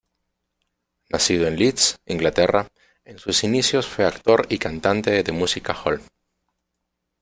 Nacido 1.11 1.45
en 1.45 1.57
Leeds, 1.59 1.99
Inglaterra, 2.07 2.69
en 3.05 3.19
sus 3.19 3.43
inicios 3.43 3.85
fue 3.85 4.03
actor 4.03 4.47
y 4.49 4.57
cantante 4.57 5.21
de 5.21 5.31
music 5.31 5.69
hall. 5.85 6.01